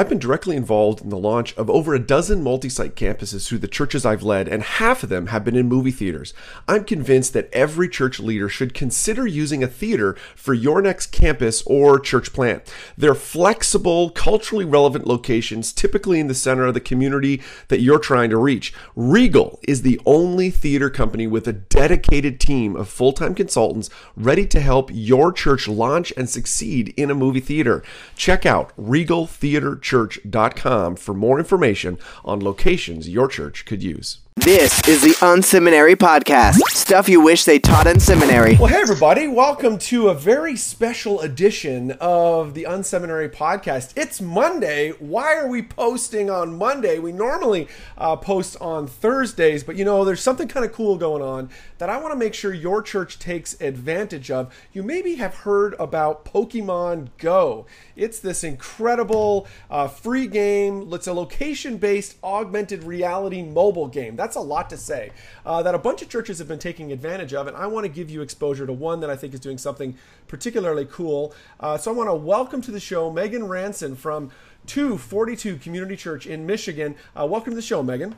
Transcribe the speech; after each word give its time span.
I've 0.00 0.08
been 0.08 0.18
directly 0.18 0.56
involved 0.56 1.02
in 1.02 1.10
the 1.10 1.18
launch 1.18 1.54
of 1.58 1.68
over 1.68 1.92
a 1.92 1.98
dozen 1.98 2.42
multi 2.42 2.70
site 2.70 2.94
campuses 2.94 3.46
through 3.46 3.58
the 3.58 3.68
churches 3.68 4.06
I've 4.06 4.22
led, 4.22 4.48
and 4.48 4.62
half 4.62 5.02
of 5.02 5.10
them 5.10 5.26
have 5.26 5.44
been 5.44 5.54
in 5.54 5.68
movie 5.68 5.90
theaters. 5.90 6.32
I'm 6.66 6.84
convinced 6.84 7.34
that 7.34 7.50
every 7.52 7.86
church 7.86 8.18
leader 8.18 8.48
should 8.48 8.72
consider 8.72 9.26
using 9.26 9.62
a 9.62 9.66
theater 9.66 10.16
for 10.34 10.54
your 10.54 10.80
next 10.80 11.08
campus 11.08 11.62
or 11.66 12.00
church 12.00 12.32
plant. 12.32 12.62
They're 12.96 13.14
flexible, 13.14 14.08
culturally 14.08 14.64
relevant 14.64 15.06
locations, 15.06 15.70
typically 15.70 16.18
in 16.18 16.28
the 16.28 16.34
center 16.34 16.64
of 16.64 16.72
the 16.72 16.80
community 16.80 17.42
that 17.68 17.82
you're 17.82 17.98
trying 17.98 18.30
to 18.30 18.38
reach. 18.38 18.72
Regal 18.96 19.60
is 19.68 19.82
the 19.82 20.00
only 20.06 20.48
theater 20.48 20.88
company 20.88 21.26
with 21.26 21.46
a 21.46 21.52
dedicated 21.52 22.40
team 22.40 22.74
of 22.74 22.88
full 22.88 23.12
time 23.12 23.34
consultants 23.34 23.90
ready 24.16 24.46
to 24.46 24.60
help 24.60 24.88
your 24.94 25.30
church 25.30 25.68
launch 25.68 26.10
and 26.16 26.30
succeed 26.30 26.94
in 26.96 27.10
a 27.10 27.14
movie 27.14 27.38
theater. 27.38 27.82
Check 28.16 28.46
out 28.46 28.72
Regal 28.78 29.26
Theater 29.26 29.76
church.com 29.90 30.94
for 30.94 31.14
more 31.14 31.40
information 31.40 31.98
on 32.24 32.38
locations 32.40 33.08
your 33.08 33.26
church 33.26 33.64
could 33.64 33.82
use. 33.82 34.18
This 34.36 34.88
is 34.88 35.02
the 35.02 35.10
Unseminary 35.20 35.94
Podcast. 35.96 36.54
Stuff 36.70 37.10
you 37.10 37.20
wish 37.20 37.44
they 37.44 37.58
taught 37.58 37.86
in 37.86 38.00
seminary. 38.00 38.56
Well, 38.56 38.68
hey, 38.68 38.80
everybody. 38.80 39.28
Welcome 39.28 39.76
to 39.78 40.08
a 40.08 40.14
very 40.14 40.56
special 40.56 41.20
edition 41.20 41.90
of 42.00 42.54
the 42.54 42.64
Unseminary 42.64 43.30
Podcast. 43.30 43.92
It's 43.96 44.18
Monday. 44.20 44.92
Why 44.98 45.36
are 45.36 45.46
we 45.46 45.62
posting 45.62 46.30
on 46.30 46.56
Monday? 46.56 46.98
We 46.98 47.12
normally 47.12 47.68
uh, 47.98 48.16
post 48.16 48.56
on 48.62 48.86
Thursdays, 48.86 49.62
but 49.62 49.76
you 49.76 49.84
know, 49.84 50.04
there's 50.06 50.22
something 50.22 50.48
kind 50.48 50.64
of 50.64 50.72
cool 50.72 50.96
going 50.96 51.22
on 51.22 51.50
that 51.76 51.90
I 51.90 51.98
want 51.98 52.12
to 52.12 52.18
make 52.18 52.32
sure 52.32 52.54
your 52.54 52.82
church 52.82 53.18
takes 53.18 53.60
advantage 53.60 54.30
of. 54.30 54.54
You 54.72 54.82
maybe 54.82 55.16
have 55.16 55.34
heard 55.34 55.74
about 55.78 56.24
Pokemon 56.24 57.08
Go. 57.18 57.66
It's 57.94 58.20
this 58.20 58.42
incredible 58.42 59.46
uh, 59.70 59.88
free 59.88 60.26
game. 60.26 60.88
It's 60.92 61.06
a 61.06 61.12
location 61.12 61.76
based 61.76 62.16
augmented 62.24 62.84
reality 62.84 63.42
mobile 63.42 63.88
game. 63.88 64.16
That's 64.20 64.36
a 64.36 64.40
lot 64.40 64.68
to 64.68 64.76
say. 64.76 65.12
Uh, 65.46 65.62
that 65.62 65.74
a 65.74 65.78
bunch 65.78 66.02
of 66.02 66.10
churches 66.10 66.38
have 66.40 66.46
been 66.46 66.58
taking 66.58 66.92
advantage 66.92 67.32
of, 67.32 67.46
and 67.46 67.56
I 67.56 67.66
want 67.66 67.84
to 67.84 67.88
give 67.88 68.10
you 68.10 68.20
exposure 68.20 68.66
to 68.66 68.72
one 68.72 69.00
that 69.00 69.08
I 69.08 69.16
think 69.16 69.32
is 69.32 69.40
doing 69.40 69.56
something 69.56 69.96
particularly 70.28 70.84
cool. 70.84 71.32
Uh, 71.58 71.78
so 71.78 71.90
I 71.90 71.94
want 71.94 72.10
to 72.10 72.14
welcome 72.14 72.60
to 72.60 72.70
the 72.70 72.80
show 72.80 73.10
Meagan 73.10 73.48
Ranson 73.48 73.96
from 73.96 74.30
242 74.66 75.56
Community 75.56 75.96
Church 75.96 76.26
in 76.26 76.44
Michigan. 76.44 76.96
Uh, 77.18 77.26
welcome 77.30 77.52
to 77.52 77.56
the 77.56 77.62
show, 77.62 77.82
Meagan. 77.82 78.14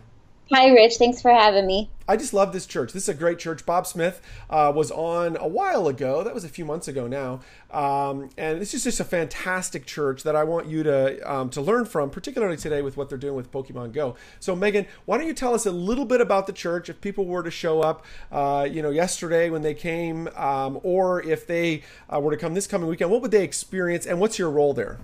Hi, 0.53 0.71
Rich. 0.71 0.97
Thanks 0.97 1.23
for 1.23 1.31
having 1.31 1.69
me. 1.69 1.89
I 2.13 2.17
just 2.17 2.35
love 2.35 2.53
this 2.53 2.67
church. 2.67 2.93
This 2.93 3.05
is 3.05 3.09
a 3.09 3.15
great 3.15 3.39
church. 3.39 3.65
Bob 3.65 3.87
Smith 3.87 4.21
uh, 4.51 4.71
was 4.77 4.91
on 4.91 5.39
a 5.41 5.49
while 5.49 5.89
ago. 5.89 6.23
That 6.23 6.35
was 6.35 6.45
a 6.45 6.49
few 6.49 6.67
months 6.67 6.87
ago 6.87 7.07
now, 7.07 7.41
um, 7.71 8.29
and 8.37 8.61
this 8.61 8.75
is 8.75 8.85
just 8.85 9.01
a 9.01 9.05
fantastic 9.05 9.87
church 9.87 10.23
that 10.25 10.37
I 10.37 10.45
want 10.45 10.67
you 10.67 10.83
to 10.83 11.33
um, 11.33 11.49
to 11.49 11.63
learn 11.63 11.87
from, 11.87 12.11
particularly 12.11 12.59
today 12.59 12.83
with 12.83 12.99
what 12.99 13.09
they're 13.09 13.17
doing 13.17 13.35
with 13.35 13.51
Pokemon 13.51 13.95
Go. 13.95 14.15
So, 14.41 14.55
Meagan, 14.55 14.85
why 15.07 15.17
don't 15.17 15.27
you 15.27 15.33
tell 15.33 15.55
us 15.55 15.65
a 15.65 15.71
little 15.71 16.05
bit 16.05 16.21
about 16.21 16.47
the 16.47 16.53
church? 16.53 16.91
If 16.91 17.01
people 17.01 17.25
were 17.25 17.43
to 17.43 17.51
show 17.51 17.81
up, 17.81 18.05
uh, 18.31 18.69
you 18.71 18.83
know, 18.83 18.91
yesterday 18.91 19.49
when 19.49 19.63
they 19.63 19.73
came, 19.73 20.29
um, 20.37 20.81
or 20.83 21.23
if 21.23 21.47
they 21.47 21.83
uh, 22.15 22.21
were 22.21 22.33
to 22.33 22.37
come 22.37 22.53
this 22.53 22.67
coming 22.67 22.91
weekend, 22.91 23.11
what 23.11 23.23
would 23.23 23.31
they 23.31 23.43
experience, 23.43 24.05
and 24.05 24.21
what's 24.21 24.39
your 24.39 24.51
role 24.51 24.75
there? 24.75 24.99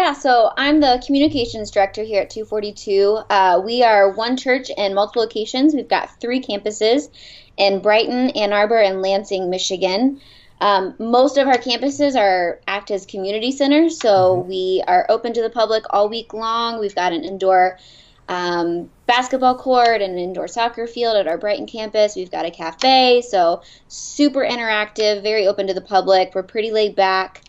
Yeah, 0.00 0.14
so 0.14 0.50
I'm 0.56 0.80
the 0.80 1.02
communications 1.04 1.70
director 1.70 2.02
here 2.02 2.22
at 2.22 2.30
242. 2.30 3.20
Uh, 3.28 3.60
we 3.62 3.82
are 3.82 4.10
one 4.10 4.38
church 4.38 4.70
in 4.74 4.94
multiple 4.94 5.20
locations. 5.20 5.74
We've 5.74 5.86
got 5.86 6.18
three 6.18 6.40
campuses 6.40 7.10
in 7.58 7.82
Brighton, 7.82 8.30
Ann 8.30 8.54
Arbor, 8.54 8.78
and 8.78 9.02
Lansing, 9.02 9.50
Michigan. 9.50 10.22
Um, 10.58 10.94
most 10.98 11.36
of 11.36 11.48
our 11.48 11.58
campuses 11.58 12.18
are 12.18 12.60
act 12.66 12.90
as 12.90 13.04
community 13.04 13.52
centers, 13.52 14.00
so 14.00 14.38
mm-hmm. 14.38 14.48
we 14.48 14.82
are 14.88 15.04
open 15.10 15.34
to 15.34 15.42
the 15.42 15.50
public 15.50 15.84
all 15.90 16.08
week 16.08 16.32
long. 16.32 16.80
We've 16.80 16.94
got 16.94 17.12
an 17.12 17.22
indoor 17.22 17.78
um, 18.26 18.88
basketball 19.04 19.56
court 19.56 20.00
and 20.00 20.14
an 20.14 20.18
indoor 20.18 20.48
soccer 20.48 20.86
field 20.86 21.16
at 21.16 21.28
our 21.28 21.36
Brighton 21.36 21.66
campus. 21.66 22.16
We've 22.16 22.30
got 22.30 22.46
a 22.46 22.50
cafe, 22.50 23.20
so 23.20 23.60
super 23.88 24.40
interactive, 24.40 25.22
very 25.22 25.46
open 25.46 25.66
to 25.66 25.74
the 25.74 25.82
public. 25.82 26.34
We're 26.34 26.42
pretty 26.42 26.70
laid 26.70 26.96
back. 26.96 27.42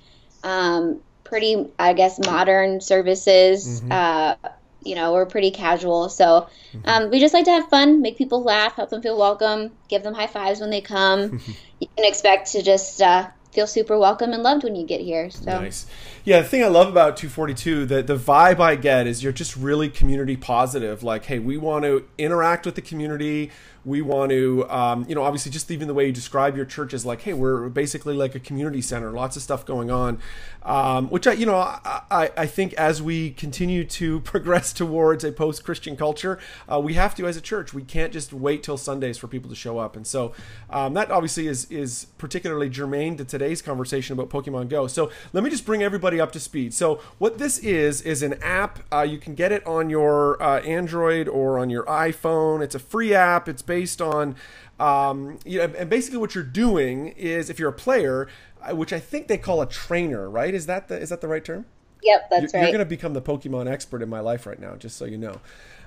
Um, 0.43 0.99
pretty, 1.31 1.71
I 1.79 1.93
guess, 1.93 2.19
modern 2.19 2.81
services. 2.81 3.79
Mm-hmm. 3.79 3.91
Uh, 3.91 4.35
you 4.83 4.95
know, 4.95 5.13
we're 5.13 5.25
pretty 5.25 5.51
casual. 5.51 6.09
So 6.09 6.49
mm-hmm. 6.73 6.81
um, 6.83 7.09
we 7.09 7.21
just 7.21 7.33
like 7.33 7.45
to 7.45 7.51
have 7.51 7.69
fun, 7.69 8.01
make 8.01 8.17
people 8.17 8.43
laugh, 8.43 8.73
help 8.73 8.89
them 8.89 9.01
feel 9.01 9.17
welcome, 9.17 9.71
give 9.87 10.03
them 10.03 10.13
high 10.13 10.27
fives 10.27 10.59
when 10.59 10.71
they 10.71 10.81
come. 10.81 11.39
you 11.79 11.87
can 11.95 12.05
expect 12.05 12.51
to 12.51 12.61
just 12.61 13.01
uh, 13.01 13.29
feel 13.53 13.65
super 13.65 13.97
welcome 13.97 14.33
and 14.33 14.43
loved 14.43 14.65
when 14.65 14.75
you 14.75 14.85
get 14.85 14.99
here. 14.99 15.29
So 15.29 15.61
nice. 15.61 15.85
Yeah, 16.23 16.41
the 16.41 16.47
thing 16.47 16.63
I 16.63 16.67
love 16.67 16.87
about 16.87 17.17
242, 17.17 17.87
the 17.87 18.03
the 18.03 18.15
vibe 18.15 18.59
I 18.59 18.75
get 18.75 19.07
is 19.07 19.23
you're 19.23 19.31
just 19.31 19.57
really 19.57 19.89
community 19.89 20.37
positive. 20.37 21.01
Like, 21.01 21.25
hey, 21.25 21.39
we 21.39 21.57
want 21.57 21.83
to 21.85 22.05
interact 22.19 22.67
with 22.67 22.75
the 22.75 22.81
community. 22.81 23.49
We 23.83 24.03
want 24.03 24.29
to 24.29 24.69
um, 24.69 25.05
you 25.09 25.15
know 25.15 25.23
obviously 25.23 25.51
just 25.51 25.71
even 25.71 25.87
the 25.87 25.95
way 25.95 26.05
you 26.05 26.11
describe 26.11 26.55
your 26.55 26.65
church 26.65 26.93
is 26.93 27.03
like 27.03 27.21
hey 27.21 27.33
we're 27.33 27.67
basically 27.69 28.13
like 28.13 28.35
a 28.35 28.39
community 28.39 28.81
center 28.81 29.09
lots 29.09 29.35
of 29.35 29.41
stuff 29.41 29.65
going 29.65 29.89
on. 29.89 30.19
Um, 30.63 31.09
which 31.09 31.25
i 31.25 31.31
you 31.31 31.47
know 31.47 31.55
I, 31.55 32.29
I 32.37 32.45
think 32.45 32.73
as 32.73 33.01
we 33.01 33.31
continue 33.31 33.83
to 33.85 34.19
progress 34.31 34.71
towards 34.71 35.23
a 35.23 35.31
post-christian 35.31 35.97
culture 35.97 36.37
uh, 36.71 36.79
we 36.79 36.93
have 36.93 37.15
to 37.15 37.25
as 37.25 37.35
a 37.35 37.41
church. 37.41 37.73
We 37.73 37.81
can't 37.81 38.13
just 38.13 38.31
wait 38.31 38.61
till 38.61 38.77
sundays 38.77 39.17
for 39.17 39.27
people 39.27 39.49
to 39.49 39.55
show 39.55 39.79
up. 39.79 39.95
And 39.95 40.05
so 40.05 40.33
um, 40.69 40.93
that 40.93 41.09
obviously 41.09 41.47
is 41.47 41.65
is 41.71 42.05
particularly 42.19 42.69
germane 42.69 43.17
to 43.17 43.25
today's 43.25 43.63
conversation 43.63 44.13
about 44.13 44.29
pokemon 44.29 44.69
go. 44.69 44.85
So 44.85 45.09
let 45.33 45.43
me 45.43 45.49
just 45.49 45.65
bring 45.65 45.81
everybody 45.81 46.10
up 46.19 46.31
to 46.31 46.39
speed 46.39 46.73
so 46.73 46.95
what 47.17 47.37
this 47.37 47.57
is 47.59 48.01
is 48.01 48.23
an 48.23 48.33
app 48.41 48.79
uh, 48.91 49.01
you 49.01 49.17
can 49.17 49.35
get 49.35 49.51
it 49.51 49.65
on 49.65 49.89
your 49.89 50.41
uh, 50.41 50.59
android 50.61 51.27
or 51.27 51.57
on 51.57 51.69
your 51.69 51.83
iphone 51.85 52.61
it's 52.61 52.75
a 52.75 52.79
free 52.79 53.13
app 53.13 53.47
it's 53.47 53.61
based 53.61 54.01
on, 54.01 54.35
um, 54.79 55.39
you 55.45 55.59
know, 55.59 55.73
and 55.77 55.89
basically 55.89 56.17
what 56.17 56.33
you're 56.33 56.43
doing 56.43 57.09
is 57.09 57.49
if 57.49 57.59
you're 57.59 57.69
a 57.69 57.73
player, 57.73 58.27
uh, 58.61 58.75
which 58.75 58.91
I 58.91 58.99
think 58.99 59.27
they 59.27 59.37
call 59.37 59.61
a 59.61 59.67
trainer, 59.67 60.29
right? 60.29 60.53
Is 60.53 60.65
that 60.65 60.87
the 60.87 60.99
is 60.99 61.09
that 61.09 61.21
the 61.21 61.27
right 61.27 61.45
term? 61.45 61.65
Yep, 62.03 62.29
that's 62.29 62.41
you're, 62.41 62.61
right. 62.61 62.67
You're 62.67 62.77
going 62.77 62.85
to 62.85 62.89
become 62.89 63.13
the 63.13 63.21
Pokemon 63.21 63.69
expert 63.69 64.01
in 64.01 64.09
my 64.09 64.19
life 64.19 64.47
right 64.47 64.59
now, 64.59 64.75
just 64.75 64.97
so 64.97 65.05
you 65.05 65.17
know. 65.17 65.39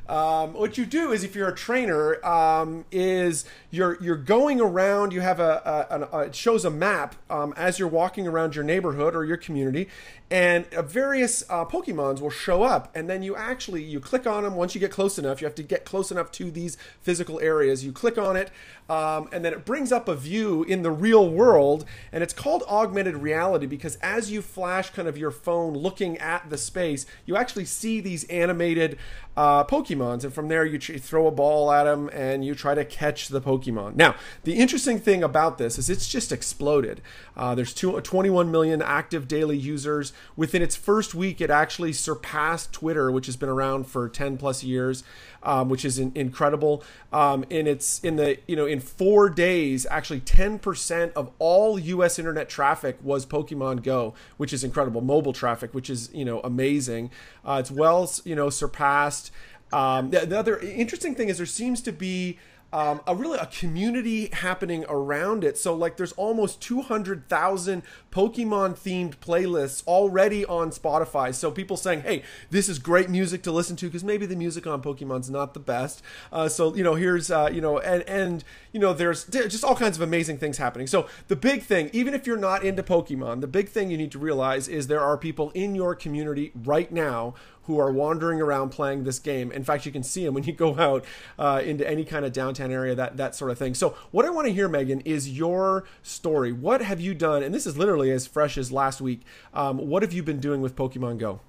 Um, 0.08 0.52
what 0.52 0.76
you 0.76 0.84
do 0.84 1.12
is, 1.12 1.24
if 1.24 1.34
you're 1.34 1.48
a 1.48 1.54
trainer, 1.54 2.24
um, 2.24 2.84
is 2.92 3.46
you're 3.70 3.96
you're 4.02 4.16
going 4.16 4.60
around. 4.60 5.12
You 5.12 5.22
have 5.22 5.40
a, 5.40 6.06
a, 6.12 6.16
a 6.16 6.20
it 6.26 6.34
shows 6.34 6.64
a 6.64 6.70
map 6.70 7.14
um, 7.30 7.54
as 7.56 7.78
you're 7.78 7.88
walking 7.88 8.26
around 8.26 8.54
your 8.54 8.64
neighborhood 8.64 9.16
or 9.16 9.24
your 9.24 9.38
community, 9.38 9.88
and 10.30 10.66
uh, 10.74 10.82
various 10.82 11.42
uh, 11.48 11.64
Pokemons 11.64 12.20
will 12.20 12.30
show 12.30 12.62
up, 12.64 12.94
and 12.94 13.08
then 13.08 13.22
you 13.22 13.34
actually 13.34 13.82
you 13.82 13.98
click 13.98 14.26
on 14.26 14.42
them. 14.42 14.56
Once 14.56 14.74
you 14.74 14.80
get 14.80 14.90
close 14.90 15.18
enough, 15.18 15.40
you 15.40 15.46
have 15.46 15.54
to 15.54 15.62
get 15.62 15.86
close 15.86 16.10
enough 16.10 16.30
to 16.32 16.50
these 16.50 16.76
physical 17.00 17.40
areas. 17.40 17.82
You 17.84 17.92
click 17.92 18.18
on 18.18 18.36
it, 18.36 18.50
um, 18.90 19.28
and 19.32 19.42
then 19.42 19.54
it 19.54 19.64
brings 19.64 19.90
up 19.90 20.06
a 20.06 20.14
view 20.14 20.64
in 20.64 20.82
the 20.82 20.90
real 20.90 21.28
world, 21.30 21.86
and 22.12 22.22
it's 22.22 22.34
called 22.34 22.62
augmented 22.68 23.16
reality 23.16 23.66
because 23.66 23.96
as 24.02 24.30
you 24.30 24.42
flash 24.42 24.90
kind 24.90 25.08
of 25.08 25.16
your 25.16 25.30
phone 25.30 25.72
looking 25.72 26.18
at 26.18 26.50
the 26.50 26.58
space, 26.58 27.06
you 27.24 27.36
actually 27.36 27.64
see 27.64 28.00
these 28.00 28.24
animated 28.24 28.98
uh, 29.36 29.64
Pokemons, 29.94 30.24
and 30.24 30.32
from 30.32 30.48
there 30.48 30.64
you 30.64 30.78
throw 30.78 31.26
a 31.26 31.30
ball 31.30 31.70
at 31.72 31.84
them 31.84 32.08
and 32.12 32.44
you 32.44 32.54
try 32.54 32.74
to 32.74 32.84
catch 32.84 33.28
the 33.28 33.40
Pokemon. 33.40 33.96
Now, 33.96 34.14
the 34.44 34.54
interesting 34.54 34.98
thing 34.98 35.22
about 35.22 35.58
this 35.58 35.78
is 35.78 35.90
it's 35.90 36.08
just 36.08 36.32
exploded. 36.32 37.00
Uh, 37.36 37.54
there's 37.54 37.74
two, 37.74 38.00
21 38.00 38.50
million 38.50 38.82
active 38.82 39.28
daily 39.28 39.56
users. 39.56 40.12
Within 40.36 40.62
its 40.62 40.76
first 40.76 41.14
week, 41.14 41.40
it 41.40 41.50
actually 41.50 41.92
surpassed 41.92 42.72
Twitter, 42.72 43.10
which 43.10 43.26
has 43.26 43.36
been 43.36 43.48
around 43.48 43.86
for 43.86 44.08
10 44.08 44.36
plus 44.36 44.62
years, 44.62 45.04
um, 45.42 45.68
which 45.68 45.84
is 45.84 45.98
in, 45.98 46.12
incredible. 46.14 46.82
Um, 47.12 47.44
and 47.50 47.68
it's 47.68 48.00
in 48.00 48.16
the 48.16 48.38
you 48.46 48.56
know 48.56 48.66
in 48.66 48.80
four 48.80 49.28
days, 49.28 49.86
actually 49.90 50.20
10% 50.20 51.12
of 51.12 51.30
all 51.38 51.78
U.S. 51.78 52.18
internet 52.18 52.48
traffic 52.48 52.98
was 53.02 53.26
Pokemon 53.26 53.82
Go, 53.82 54.14
which 54.36 54.52
is 54.52 54.64
incredible. 54.64 55.00
Mobile 55.00 55.32
traffic, 55.32 55.74
which 55.74 55.90
is 55.90 56.10
you 56.12 56.24
know 56.24 56.40
amazing. 56.40 57.10
Uh, 57.44 57.58
it's 57.60 57.70
well 57.70 58.10
you 58.24 58.34
know 58.34 58.50
surpassed. 58.50 59.30
Um, 59.74 60.10
the, 60.10 60.20
the 60.20 60.38
other 60.38 60.58
interesting 60.60 61.16
thing 61.16 61.28
is 61.28 61.38
there 61.38 61.46
seems 61.46 61.80
to 61.82 61.92
be 61.92 62.38
um, 62.74 63.00
a 63.06 63.14
really 63.14 63.38
a 63.38 63.46
community 63.46 64.30
happening 64.32 64.84
around 64.88 65.44
it. 65.44 65.56
So 65.56 65.74
like 65.74 65.96
there's 65.96 66.12
almost 66.12 66.60
200,000 66.60 67.82
Pokemon 68.10 68.76
themed 68.76 69.16
playlists 69.18 69.86
already 69.86 70.44
on 70.44 70.70
Spotify. 70.70 71.32
So 71.32 71.52
people 71.52 71.76
saying, 71.76 72.00
"Hey, 72.02 72.24
this 72.50 72.68
is 72.68 72.80
great 72.80 73.08
music 73.08 73.42
to 73.44 73.52
listen 73.52 73.76
to 73.76 73.86
because 73.86 74.02
maybe 74.02 74.26
the 74.26 74.34
music 74.34 74.66
on 74.66 74.82
Pokemon's 74.82 75.30
not 75.30 75.54
the 75.54 75.60
best." 75.60 76.02
Uh, 76.32 76.48
so 76.48 76.74
you 76.74 76.82
know, 76.82 76.96
here's 76.96 77.30
uh, 77.30 77.48
you 77.52 77.60
know, 77.60 77.78
and 77.78 78.02
and 78.08 78.42
you 78.72 78.80
know, 78.80 78.92
there's 78.92 79.24
just 79.26 79.62
all 79.62 79.76
kinds 79.76 79.96
of 79.96 80.02
amazing 80.02 80.38
things 80.38 80.58
happening. 80.58 80.88
So 80.88 81.06
the 81.28 81.36
big 81.36 81.62
thing, 81.62 81.90
even 81.92 82.12
if 82.12 82.26
you're 82.26 82.36
not 82.36 82.64
into 82.64 82.82
Pokemon, 82.82 83.40
the 83.40 83.46
big 83.46 83.68
thing 83.68 83.88
you 83.90 83.96
need 83.96 84.10
to 84.12 84.18
realize 84.18 84.66
is 84.66 84.88
there 84.88 85.00
are 85.00 85.16
people 85.16 85.52
in 85.54 85.76
your 85.76 85.94
community 85.94 86.50
right 86.56 86.90
now 86.90 87.34
who 87.66 87.78
are 87.78 87.90
wandering 87.90 88.40
around 88.40 88.70
playing 88.70 89.04
this 89.04 89.18
game. 89.18 89.50
In 89.52 89.64
fact, 89.64 89.86
you 89.86 89.92
can 89.92 90.02
see 90.02 90.24
them 90.24 90.34
when 90.34 90.44
you 90.44 90.52
go 90.52 90.78
out 90.78 91.04
uh, 91.38 91.62
into 91.64 91.88
any 91.88 92.04
kind 92.04 92.24
of 92.24 92.32
downtown 92.32 92.70
area, 92.70 92.94
that 92.94 93.16
that 93.16 93.34
sort 93.34 93.50
of 93.50 93.58
thing. 93.58 93.74
So, 93.74 93.96
what 94.10 94.24
I 94.24 94.30
want 94.30 94.46
to 94.46 94.52
hear, 94.52 94.68
Meagan, 94.68 95.00
is 95.00 95.30
your 95.30 95.84
story. 96.02 96.52
What 96.52 96.82
have 96.82 97.00
you 97.00 97.14
done? 97.14 97.42
And 97.42 97.54
this 97.54 97.66
is 97.66 97.76
literally 97.76 98.10
as 98.10 98.26
fresh 98.26 98.58
as 98.58 98.70
last 98.72 99.00
week. 99.00 99.22
Um, 99.52 99.78
what 99.78 100.02
have 100.02 100.12
you 100.12 100.22
been 100.22 100.40
doing 100.40 100.60
with 100.60 100.76
Pokemon 100.76 101.18
Go? 101.18 101.40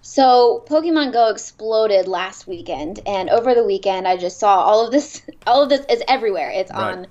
So 0.00 0.64
Pokemon 0.68 1.12
Go 1.12 1.28
exploded 1.28 2.06
last 2.06 2.46
weekend, 2.46 3.00
and 3.06 3.28
over 3.30 3.54
the 3.54 3.64
weekend, 3.64 4.06
I 4.06 4.16
just 4.16 4.38
saw 4.38 4.60
all 4.60 4.84
of 4.86 4.92
this. 4.92 5.22
All 5.46 5.62
of 5.62 5.68
this 5.68 5.84
is 5.88 6.02
everywhere. 6.08 6.50
It's 6.50 6.70
Right. 6.72 6.98
on 6.98 7.06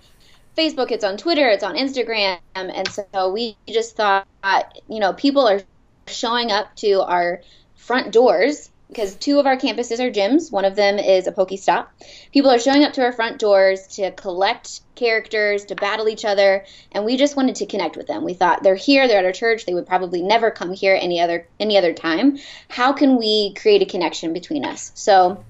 Facebook, 0.58 0.92
it's 0.92 1.04
on 1.04 1.18
Twitter, 1.18 1.48
it's 1.50 1.64
on 1.64 1.76
Instagram, 1.76 2.40
and 2.56 2.88
so 2.90 3.30
we 3.30 3.58
just 3.68 3.96
thought, 3.96 4.28
you 4.88 5.00
know, 5.00 5.14
people 5.14 5.48
are 5.48 5.62
showing 6.08 6.52
up 6.52 6.76
to 6.78 7.02
our 7.02 7.42
front 7.86 8.12
doors 8.12 8.72
because 8.88 9.16
two 9.16 9.40
of 9.40 9.46
our 9.46 9.58
campuses 9.58 10.00
are 10.00 10.12
gyms. 10.12 10.52
One 10.52 10.66
of 10.66 10.76
them 10.76 11.00
is 11.00 11.28
a 11.28 11.32
Pokestop. 11.32 11.88
People 12.32 12.52
are 12.52 12.60
showing 12.60 12.84
up 12.84 12.94
to 12.94 13.04
our 13.04 13.12
front 13.12 13.40
doors 13.40 13.88
to 13.96 14.12
collect 14.12 14.82
characters, 14.96 15.66
to 15.66 15.76
battle 15.76 16.08
each 16.08 16.24
other, 16.24 16.66
and 16.92 17.04
we 17.04 17.18
just 17.18 17.36
wanted 17.36 17.56
to 17.56 17.66
connect 17.66 17.98
with 17.98 18.08
them. 18.08 18.24
We 18.24 18.34
thought 18.34 18.64
they're 18.64 18.76
here, 18.76 19.08
they're 19.08 19.20
at 19.20 19.26
our 19.26 19.32
church, 19.32 19.66
they 19.66 19.74
would 19.74 19.88
probably 19.88 20.22
never 20.22 20.52
come 20.52 20.72
here 20.72 20.98
any 21.00 21.20
other 21.20 21.48
any 21.60 21.78
other 21.78 21.94
time. 21.94 22.38
How 22.70 22.94
can 22.94 23.18
we 23.18 23.54
create 23.56 23.82
a 23.82 23.86
connection 23.86 24.34
between 24.34 24.66
us? 24.66 24.92
So, 24.96 25.44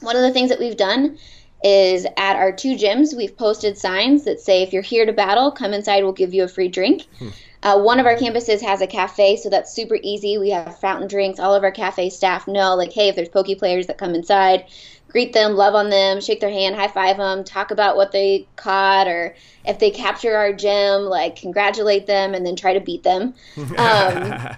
one 0.00 0.16
of 0.16 0.22
the 0.22 0.32
things 0.32 0.48
that 0.48 0.58
we've 0.58 0.76
done 0.76 1.18
is 1.62 2.06
at 2.16 2.36
our 2.36 2.52
two 2.52 2.76
gyms, 2.76 3.16
we've 3.16 3.36
posted 3.36 3.76
signs 3.76 4.24
that 4.24 4.40
say, 4.40 4.62
if 4.62 4.72
you're 4.72 4.82
here 4.82 5.04
to 5.04 5.12
battle, 5.12 5.50
come 5.50 5.72
inside, 5.72 6.04
we'll 6.04 6.12
give 6.12 6.32
you 6.32 6.44
a 6.44 6.48
free 6.48 6.68
drink. 6.68 7.06
Hmm. 7.18 7.28
Uh, 7.62 7.80
one 7.80 7.98
of 7.98 8.06
our 8.06 8.14
campuses 8.14 8.60
has 8.62 8.80
a 8.80 8.86
cafe, 8.86 9.36
so 9.36 9.50
that's 9.50 9.72
super 9.72 9.98
easy. 10.02 10.38
We 10.38 10.50
have 10.50 10.78
fountain 10.78 11.08
drinks. 11.08 11.40
All 11.40 11.54
of 11.54 11.64
our 11.64 11.72
cafe 11.72 12.10
staff 12.10 12.46
know, 12.46 12.74
like, 12.76 12.92
hey, 12.92 13.08
if 13.08 13.16
there's 13.16 13.28
Poke 13.28 13.58
players 13.58 13.86
that 13.88 13.98
come 13.98 14.14
inside, 14.14 14.66
greet 15.08 15.32
them, 15.32 15.54
love 15.54 15.74
on 15.74 15.90
them, 15.90 16.20
shake 16.20 16.40
their 16.40 16.50
hand, 16.50 16.76
high 16.76 16.88
five 16.88 17.16
them, 17.16 17.42
talk 17.42 17.70
about 17.70 17.96
what 17.96 18.12
they 18.12 18.46
caught, 18.56 19.08
or 19.08 19.34
if 19.64 19.78
they 19.78 19.90
capture 19.90 20.36
our 20.36 20.52
gym, 20.52 21.02
like, 21.02 21.36
congratulate 21.36 22.06
them 22.06 22.34
and 22.34 22.46
then 22.46 22.54
try 22.54 22.74
to 22.74 22.80
beat 22.80 23.02
them. 23.02 23.34
Um, 23.76 24.56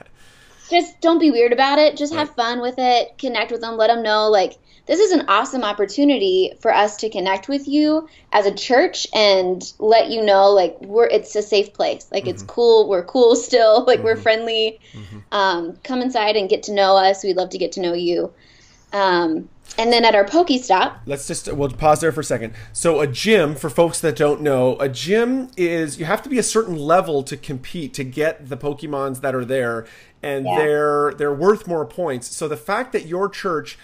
just 0.70 1.00
don't 1.00 1.18
be 1.18 1.30
weird 1.32 1.52
about 1.52 1.78
it. 1.78 1.96
Just 1.96 2.14
have 2.14 2.34
fun 2.36 2.60
with 2.60 2.76
it. 2.78 3.18
Connect 3.18 3.50
with 3.50 3.60
them. 3.60 3.76
Let 3.76 3.88
them 3.88 4.02
know 4.02 4.28
like 4.28 4.56
this 4.90 4.98
is 4.98 5.12
an 5.12 5.24
awesome 5.28 5.62
opportunity 5.62 6.52
for 6.58 6.74
us 6.74 6.96
to 6.96 7.08
connect 7.08 7.48
with 7.48 7.68
you 7.68 8.08
as 8.32 8.44
a 8.44 8.52
church 8.52 9.06
and 9.14 9.72
let 9.78 10.10
you 10.10 10.20
know 10.20 10.50
like 10.50 10.76
we're 10.80 11.06
it's 11.06 11.36
a 11.36 11.42
safe 11.42 11.72
place. 11.72 12.08
Like 12.10 12.26
it's 12.26 12.42
cool. 12.42 12.88
We're 12.88 13.04
cool 13.04 13.36
still. 13.48 13.84
Like 13.84 14.02
we're 14.02 14.16
friendly. 14.16 14.80
Um, 15.30 15.76
come 15.84 16.02
inside 16.02 16.34
and 16.34 16.48
get 16.50 16.64
to 16.64 16.72
know 16.72 16.96
us. 16.96 17.22
We'd 17.22 17.36
love 17.36 17.50
to 17.50 17.58
get 17.58 17.70
to 17.72 17.80
know 17.80 17.92
you. 17.92 18.32
Um, 18.92 19.48
and 19.78 19.92
then 19.92 20.04
at 20.04 20.16
our 20.16 20.24
Pokestop, 20.24 20.98
Let's 21.06 21.28
just 21.28 21.52
we'll 21.52 21.70
pause 21.70 22.00
there 22.00 22.10
for 22.10 22.22
a 22.22 22.24
second. 22.24 22.54
So 22.72 22.98
a 22.98 23.06
gym, 23.06 23.54
for 23.54 23.70
folks 23.70 24.00
that 24.00 24.16
don't 24.16 24.40
know, 24.40 24.76
a 24.80 24.88
gym 24.88 25.50
is 25.56 26.00
you 26.00 26.04
have 26.04 26.20
to 26.22 26.28
be 26.28 26.38
a 26.38 26.42
certain 26.42 26.74
level 26.74 27.22
to 27.22 27.36
compete 27.36 27.94
to 27.94 28.02
get 28.02 28.48
the 28.48 28.56
Pokemons 28.56 29.20
that 29.20 29.36
are 29.36 29.44
there, 29.44 29.86
and 30.20 30.46
Yeah. 30.46 30.56
they're 30.58 31.14
they're 31.16 31.32
worth 31.32 31.68
more 31.68 31.86
points. 31.86 32.34
So 32.34 32.48
the 32.48 32.56
fact 32.56 32.90
that 32.92 33.06
your 33.06 33.28
church 33.28 33.78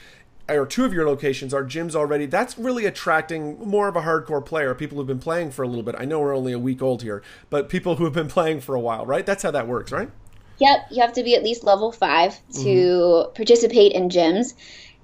or 0.48 0.66
two 0.66 0.84
of 0.84 0.92
your 0.92 1.06
locations 1.06 1.52
are 1.52 1.64
gyms 1.64 1.94
already, 1.94 2.26
that's 2.26 2.56
really 2.58 2.86
attracting 2.86 3.58
more 3.66 3.88
of 3.88 3.96
a 3.96 4.02
hardcore 4.02 4.44
player, 4.44 4.74
people 4.74 4.98
who've 4.98 5.06
been 5.06 5.18
playing 5.18 5.50
for 5.50 5.62
a 5.62 5.68
little 5.68 5.82
bit. 5.82 5.94
I 5.98 6.04
know 6.04 6.20
we're 6.20 6.36
only 6.36 6.52
a 6.52 6.58
week 6.58 6.82
old 6.82 7.02
here, 7.02 7.22
but 7.50 7.68
people 7.68 7.96
who 7.96 8.04
have 8.04 8.12
been 8.12 8.28
playing 8.28 8.60
for 8.60 8.74
a 8.74 8.80
while, 8.80 9.04
right? 9.06 9.26
That's 9.26 9.42
how 9.42 9.50
that 9.50 9.66
works, 9.66 9.90
right? 9.92 10.10
Yep, 10.58 10.86
you 10.90 11.02
have 11.02 11.12
to 11.14 11.22
be 11.22 11.34
at 11.34 11.42
least 11.42 11.64
level 11.64 11.92
five 11.92 12.38
to 12.62 13.26
participate 13.34 13.92
in 13.92 14.08
gyms. 14.08 14.54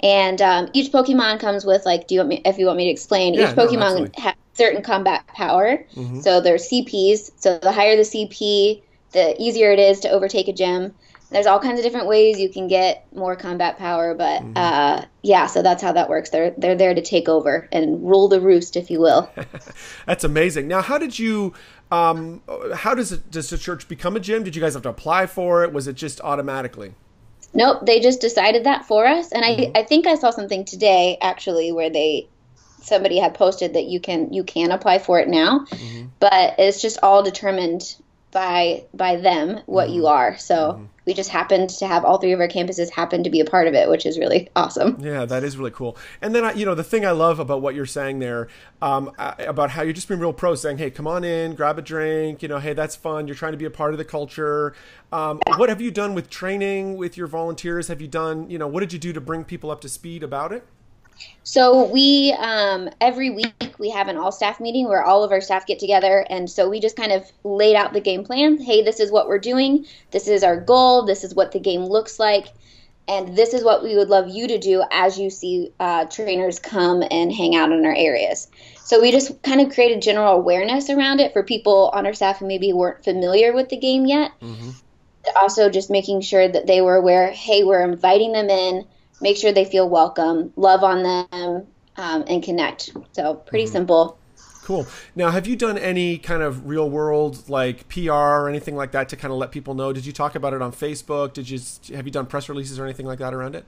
And 0.01 0.41
um, 0.43 0.69
each 0.73 0.91
Pokemon 0.91 1.41
comes 1.41 1.65
with 1.65 1.85
like, 1.85 2.09
do 2.09 2.15
you 2.15 2.21
want 2.21 2.29
me? 2.31 2.43
If 2.45 2.59
you 2.59 2.67
want 2.67 2.79
me 2.79 2.85
to 2.87 2.91
explain, 2.91 3.35
Yeah, 3.35 3.51
each 3.51 3.57
Pokemon 3.57 3.83
absolutely. 3.83 4.23
has 4.23 4.35
certain 4.55 4.83
combat 4.83 5.27
power. 5.29 5.85
So 6.21 6.41
there's 6.41 6.69
CPs. 6.69 7.33
So 7.37 7.59
the 7.59 7.71
higher 7.73 7.97
the 7.97 8.03
CP, 8.03 8.83
the 9.13 9.41
easier 9.41 9.71
it 9.73 9.79
is 9.79 10.01
to 10.01 10.11
overtake 10.11 10.49
a 10.49 10.53
gym. 10.53 10.95
There's 11.33 11.47
all 11.47 11.59
kinds 11.59 11.79
of 11.79 11.85
different 11.85 12.07
ways 12.07 12.39
you 12.39 12.49
can 12.49 12.69
get 12.69 13.07
more 13.15 13.37
combat 13.37 13.79
power, 13.79 14.15
but 14.15 14.43
uh, 14.57 15.05
yeah, 15.23 15.47
so 15.47 15.63
that's 15.63 15.83
how 15.83 15.93
that 15.93 16.09
works. 16.09 16.31
They're 16.31 16.55
they're 16.57 16.75
there 16.75 16.95
to 16.95 17.03
take 17.03 17.29
over 17.29 17.69
and 17.73 18.03
rule 18.09 18.29
the 18.29 18.41
roost, 18.41 18.77
if 18.77 18.91
you 18.91 19.01
will. 19.01 19.31
That's 20.07 20.25
amazing. 20.25 20.69
Now, 20.69 20.83
how 20.83 20.99
did 20.99 21.19
you? 21.19 21.55
Um, 21.91 22.43
how 22.75 22.95
does 22.95 23.13
it, 23.13 23.31
does 23.31 23.51
the 23.51 23.59
church 23.59 23.87
become 23.87 24.17
a 24.17 24.21
gym? 24.21 24.45
Did 24.45 24.57
you 24.57 24.63
guys 24.63 24.73
have 24.73 24.83
to 24.85 24.89
apply 24.89 25.27
for 25.27 25.63
it? 25.63 25.73
Was 25.75 25.87
it 25.87 25.95
just 25.95 26.23
automatically? 26.23 26.95
Nope, 27.55 27.85
they 27.85 28.01
just 28.01 28.21
decided 28.21 28.65
that 28.65 28.87
for 28.87 29.07
us. 29.07 29.31
And 29.31 29.45
I, 29.45 29.71
I 29.75 29.83
think 29.83 30.07
I 30.07 30.15
saw 30.15 30.31
something 30.31 30.65
today 30.65 31.19
actually 31.21 31.71
where 31.71 31.91
they 31.91 32.29
somebody 32.81 33.19
had 33.19 33.35
posted 33.35 33.75
that 33.75 33.85
you 33.85 34.01
can 34.01 34.33
you 34.33 34.43
can 34.43 34.71
apply 34.73 34.99
for 34.99 35.21
it 35.21 35.29
now, 35.29 35.67
but 36.19 36.55
it's 36.59 36.81
just 36.83 36.99
all 37.03 37.23
determined 37.23 37.97
by 38.33 38.85
by 38.95 39.17
them 39.17 39.61
what 39.67 39.91
you 39.91 40.07
are. 40.07 40.37
So 40.39 40.89
we 41.05 41.15
just 41.15 41.31
happened 41.31 41.69
to 41.71 41.87
have 41.87 42.05
all 42.05 42.19
three 42.19 42.33
of 42.33 42.41
our 42.41 42.49
campuses 42.49 42.91
happen 42.91 43.25
to 43.25 43.31
be 43.31 43.41
a 43.41 43.45
part 43.45 43.67
of 43.67 43.75
it, 43.75 43.89
which 43.89 44.07
is 44.07 44.19
really 44.19 44.49
awesome. 44.57 44.97
Yeah, 45.01 45.25
that 45.25 45.45
is 45.45 45.57
really 45.57 45.71
cool. 45.71 45.97
And 46.21 46.35
then, 46.35 46.45
I, 46.45 46.53
you 46.53 46.65
know, 46.65 46.75
the 46.75 46.85
thing 46.85 47.05
I 47.05 47.11
love 47.11 47.39
about 47.39 47.61
what 47.61 47.75
you're 47.75 47.87
saying 47.87 48.21
there, 48.21 48.49
um, 48.81 49.13
about 49.19 49.71
how 49.71 49.83
you're 49.83 49.93
just 49.93 50.09
being 50.09 50.21
real 50.21 50.33
pro, 50.33 50.55
saying, 50.55 50.79
"Hey, 50.79 50.91
come 50.91 51.07
on 51.07 51.25
in, 51.25 51.55
grab 51.55 51.79
a 51.79 51.83
drink." 51.83 52.43
You 52.43 52.49
know, 52.49 52.59
hey, 52.59 52.73
that's 52.73 52.97
fun. 52.97 53.27
You're 53.27 53.37
trying 53.37 53.53
to 53.53 53.59
be 53.59 53.67
a 53.67 53.71
part 53.71 53.93
of 53.93 53.99
the 53.99 54.05
culture. 54.05 54.75
Um, 55.13 55.41
what 55.57 55.69
have 55.69 55.81
you 55.81 55.91
done 55.91 56.15
with 56.15 56.31
training 56.31 56.97
with 56.97 57.17
your 57.17 57.27
volunteers? 57.27 57.89
Have 57.89 58.01
you 58.01 58.09
done, 58.09 58.49
you 58.49 58.59
know, 58.59 58.67
what 58.67 58.81
did 58.81 58.93
you 58.93 58.99
do 58.99 59.13
to 59.13 59.21
bring 59.21 59.45
people 59.45 59.71
up 59.71 59.81
to 59.83 59.89
speed 59.89 60.23
about 60.23 60.53
it? 60.53 60.65
So 61.45 61.91
we 61.91 62.35
um, 62.39 62.89
every 63.01 63.31
week 63.31 63.75
we 63.79 63.91
have 63.91 64.09
an 64.09 64.17
all 64.17 64.33
staff 64.33 64.61
meeting 64.61 64.89
where 64.89 65.03
all 65.03 65.25
of 65.25 65.33
our 65.33 65.41
staff 65.41 65.67
get 65.67 65.79
together, 65.79 66.25
and 66.31 66.49
so 66.49 66.69
we 66.69 66.81
just 66.81 66.97
kind 66.97 67.13
of 67.13 67.31
laid 67.45 67.75
out 67.77 67.93
the 67.93 68.01
game 68.01 68.25
plan. 68.25 68.59
Hey, 68.59 68.83
this 68.83 69.01
is 69.01 69.11
what 69.11 69.29
we're 69.29 69.39
doing. 69.39 69.85
This 70.13 70.29
is 70.29 70.45
our 70.45 70.61
goal. 70.61 71.05
This 71.05 71.25
is 71.25 71.35
what 71.35 71.53
the 71.53 71.61
game 71.61 71.83
looks 71.85 72.19
like, 72.19 72.47
and 73.09 73.37
this 73.37 73.55
is 73.55 73.65
what 73.65 73.83
we 73.83 73.97
would 73.97 74.09
love 74.09 74.29
you 74.29 74.47
to 74.49 74.59
do 74.59 74.85
as 74.93 75.19
you 75.19 75.31
see 75.31 75.73
uh, 75.81 76.05
trainers 76.05 76.59
come 76.59 77.03
and 77.11 77.33
hang 77.33 77.57
out 77.57 77.73
in 77.73 77.85
our 77.85 77.95
areas. 77.95 78.49
So 78.85 79.01
we 79.01 79.11
just 79.11 79.43
kind 79.43 79.61
of 79.61 79.73
created 79.73 80.01
general 80.03 80.35
awareness 80.35 80.91
around 80.91 81.21
it 81.21 81.33
for 81.33 81.43
people 81.43 81.91
on 81.93 82.07
our 82.07 82.15
staff 82.15 82.39
who 82.39 82.47
maybe 82.47 82.73
weren't 82.73 83.05
familiar 83.05 83.53
with 83.53 83.69
the 83.69 83.77
game 83.77 84.07
yet. 84.07 84.33
Also, 85.37 85.71
just 85.71 85.91
making 85.91 86.21
sure 86.21 86.49
that 86.49 86.67
they 86.67 86.81
were 86.81 86.97
aware. 86.97 87.31
Hey, 87.31 87.65
we're 87.65 87.83
inviting 87.83 88.33
them 88.33 88.49
in 88.49 88.87
make 89.23 89.37
sure 89.37 89.53
they 89.53 89.65
feel 89.65 89.89
welcome, 89.89 90.53
love 90.57 90.83
on 90.83 91.03
them, 91.03 91.67
um, 91.97 92.25
and 92.27 92.43
connect. 92.43 92.91
So 93.13 93.35
pretty 93.35 93.67
simple. 93.67 94.19
Cool. 94.63 94.87
Now, 95.17 95.31
have 95.31 95.47
you 95.47 95.57
done 95.57 95.77
any 95.77 96.19
kind 96.19 96.43
of 96.43 96.67
real 96.67 96.89
world 96.89 97.49
like 97.49 97.89
PR 97.89 98.13
or 98.13 98.49
anything 98.49 98.77
like 98.77 98.93
that 98.93 99.09
to 99.09 99.17
kind 99.17 99.33
of 99.33 99.39
let 99.39 99.51
people 99.51 99.75
know? 99.75 99.93
Did 99.93 100.07
you 100.07 100.13
talk 100.13 100.37
about 100.37 100.55
it 100.55 100.63
on 100.63 100.73
Facebook? 100.73 101.33
Did 101.33 101.51
you 101.51 101.59
have 101.97 102.07
you 102.07 102.13
done 102.13 102.27
press 102.27 102.49
releases 102.49 102.79
or 102.79 102.85
anything 102.85 103.07
like 103.07 103.19
that 103.19 103.35
around 103.35 103.57
it? 103.57 103.65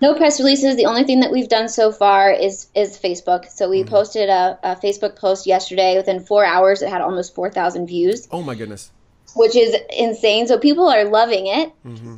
No 0.00 0.14
press 0.14 0.40
releases. 0.40 0.76
The 0.76 0.86
only 0.86 1.04
thing 1.04 1.20
that 1.20 1.30
we've 1.30 1.48
done 1.48 1.68
so 1.68 1.92
far 1.92 2.32
is 2.32 2.68
is 2.74 2.96
Facebook. 2.96 3.50
So 3.50 3.68
we 3.68 3.84
posted 3.84 4.30
a, 4.30 4.58
a 4.62 4.76
Facebook 4.76 5.16
post 5.16 5.46
yesterday. 5.46 5.96
Within 5.96 6.20
four 6.20 6.44
hours, 6.44 6.80
it 6.80 6.88
had 6.88 7.02
almost 7.02 7.34
four 7.34 7.50
thousand 7.50 7.86
views, 7.86 8.26
Oh 8.30 8.42
my 8.42 8.54
goodness. 8.54 8.92
Which 9.34 9.56
is 9.56 9.76
insane. 9.96 10.46
So 10.46 10.58
people 10.58 10.88
are 10.88 11.04
loving 11.04 11.46
it. 11.46 11.72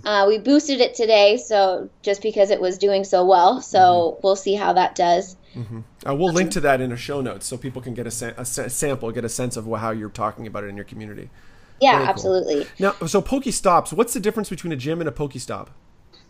Uh, 0.04 0.24
we 0.28 0.38
boosted 0.38 0.80
it 0.80 0.94
today, 0.94 1.36
so 1.36 1.88
just 2.02 2.22
because 2.22 2.50
it 2.50 2.60
was 2.60 2.78
doing 2.78 3.04
so 3.04 3.24
well. 3.24 3.60
So 3.60 4.18
we'll 4.22 4.36
see 4.36 4.54
how 4.54 4.72
that 4.72 4.94
does. 4.94 5.36
Uh, 6.06 6.14
we'll 6.14 6.32
link 6.32 6.50
to 6.52 6.60
that 6.60 6.80
in 6.80 6.92
a 6.92 6.96
show 6.96 7.20
notes 7.20 7.46
so 7.46 7.56
people 7.56 7.82
can 7.82 7.94
get 7.94 8.06
a, 8.06 8.10
sa- 8.10 8.32
a 8.36 8.44
sa- 8.44 8.68
sample, 8.68 9.10
get 9.12 9.24
a 9.24 9.28
sense 9.28 9.56
of 9.56 9.66
how 9.66 9.90
you're 9.90 10.08
talking 10.08 10.46
about 10.46 10.64
it 10.64 10.68
in 10.68 10.76
your 10.76 10.84
community. 10.86 11.28
Yeah, 11.80 11.98
cool. 11.98 12.08
absolutely. 12.08 12.66
Now, 12.78 12.92
so 13.06 13.20
Pokestops, 13.20 13.92
what's 13.92 14.14
the 14.14 14.20
difference 14.20 14.48
between 14.48 14.72
a 14.72 14.76
gym 14.76 15.00
and 15.00 15.08
a 15.08 15.12
Pokestop? 15.12 15.68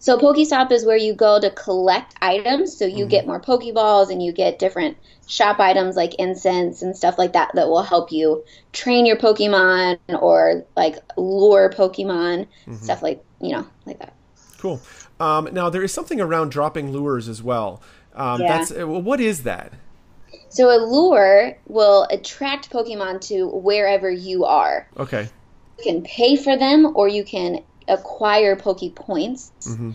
So 0.02 0.18
Pokestop 0.18 0.72
is 0.72 0.84
where 0.84 0.96
you 0.96 1.14
go 1.14 1.40
to 1.40 1.48
collect 1.50 2.16
items. 2.20 2.76
So 2.76 2.84
you 2.84 3.06
get 3.06 3.24
more 3.24 3.40
Pokeballs 3.40 4.10
and 4.10 4.20
you 4.20 4.32
get 4.32 4.58
different 4.58 4.96
shop 5.28 5.60
items 5.60 5.94
like 5.94 6.16
incense 6.16 6.82
and 6.82 6.96
stuff 6.96 7.18
like 7.18 7.34
that 7.34 7.52
that 7.54 7.68
will 7.68 7.84
help 7.84 8.10
you 8.10 8.42
train 8.72 9.06
your 9.06 9.14
Pokemon 9.16 9.98
or 10.08 10.64
like 10.76 10.96
lure 11.16 11.70
Pokemon, 11.70 12.48
stuff 12.72 13.00
like 13.00 13.22
you 13.40 13.52
know 13.52 13.64
like 13.86 14.00
that. 14.00 14.12
Cool. 14.58 14.80
Um, 15.20 15.48
now, 15.52 15.70
there 15.70 15.84
is 15.84 15.92
something 15.94 16.20
around 16.20 16.50
dropping 16.50 16.90
lures 16.90 17.28
as 17.28 17.40
well. 17.40 17.80
Um, 18.16 18.40
Yeah. 18.40 18.58
That's 18.58 18.72
uh, 18.72 18.88
what 18.88 19.20
is 19.20 19.44
that? 19.44 19.72
So 20.48 20.68
a 20.68 20.82
lure 20.84 21.56
will 21.68 22.08
attract 22.10 22.70
Pokemon 22.70 23.20
to 23.28 23.46
wherever 23.46 24.10
you 24.10 24.46
are. 24.46 24.88
Okay. 24.98 25.28
You 25.78 25.84
can 25.84 26.02
pay 26.02 26.34
for 26.34 26.56
them 26.56 26.90
or 26.96 27.06
you 27.06 27.22
can 27.22 27.62
acquire 27.88 28.56
Poke 28.56 28.94
Points. 28.94 29.52
Mm-hmm. 29.62 29.92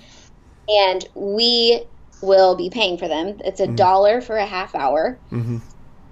And 0.70 1.08
we 1.15 1.84
will 2.22 2.56
be 2.56 2.70
paying 2.70 2.98
for 2.98 3.08
them. 3.08 3.39
It's 3.46 3.60
a 3.60 3.65
mm-hmm. 3.65 3.75
dollar 3.75 4.22
for 4.22 4.38
a 4.38 4.46
half 4.46 4.75
hour. 4.75 5.17
Mm-hmm. 5.32 5.58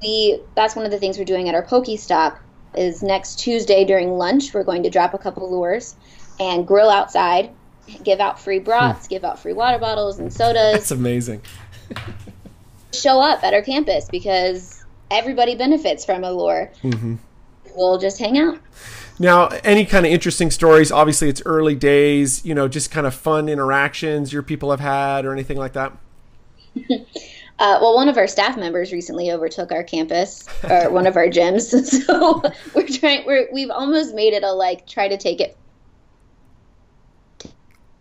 We 0.01 0.39
that's 0.55 0.75
one 0.75 0.85
of 0.85 0.91
the 0.91 0.99
things 0.99 1.17
we're 1.17 1.25
doing 1.25 1.49
at 1.49 1.55
our 1.55 1.63
Poke 1.63 1.97
Stop 1.97 2.39
is 2.75 3.01
next 3.01 3.39
Tuesday 3.39 3.85
during 3.85 4.17
lunch 4.17 4.53
we're 4.53 4.63
going 4.63 4.83
to 4.83 4.89
drop 4.89 5.13
a 5.13 5.17
couple 5.17 5.49
lures 5.49 5.95
and 6.39 6.67
grill 6.67 6.89
outside, 6.89 7.49
give 8.03 8.19
out 8.19 8.39
free 8.39 8.59
hmm. 8.59 8.65
broths, 8.65 9.07
give 9.07 9.23
out 9.23 9.39
free 9.39 9.53
water 9.53 9.79
bottles 9.79 10.19
and 10.19 10.31
sodas. 10.31 10.73
That's 10.73 10.91
amazing. 10.91 11.41
show 12.93 13.21
up 13.21 13.43
at 13.43 13.53
our 13.53 13.61
campus 13.61 14.07
because 14.09 14.83
everybody 15.11 15.55
benefits 15.55 16.05
from 16.05 16.23
a 16.23 16.31
lure. 16.31 16.71
We'll 17.75 17.97
just 17.97 18.19
hang 18.19 18.37
out. 18.37 18.59
Now, 19.19 19.47
any 19.63 19.85
kind 19.85 20.05
of 20.05 20.11
interesting 20.11 20.51
stories? 20.51 20.91
Obviously, 20.91 21.29
it's 21.29 21.41
early 21.45 21.75
days. 21.75 22.45
You 22.45 22.53
know, 22.53 22.67
just 22.67 22.91
kind 22.91 23.07
of 23.07 23.13
fun 23.13 23.47
interactions 23.49 24.33
your 24.33 24.43
people 24.43 24.71
have 24.71 24.79
had, 24.81 25.25
or 25.25 25.31
anything 25.33 25.57
like 25.57 25.73
that. 25.73 25.93
Uh, 27.57 27.79
well, 27.81 27.95
one 27.95 28.09
of 28.09 28.17
our 28.17 28.27
staff 28.27 28.57
members 28.57 28.91
recently 28.91 29.31
overtook 29.31 29.71
our 29.71 29.81
campus 29.81 30.45
or 30.69 30.89
one 30.91 31.07
of 31.07 31.15
our 31.15 31.27
gyms, 31.27 31.71
so 32.05 32.41
we're 32.73 32.85
trying. 32.85 33.25
We're 33.25 33.47
we've 33.49 33.69
almost 33.69 34.13
made 34.13 34.33
it 34.33 34.43
a 34.43 34.51
like 34.51 34.85
try 34.85 35.07
to 35.07 35.15
take 35.15 35.39
it 35.39 35.55